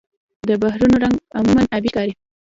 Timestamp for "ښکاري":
1.91-2.13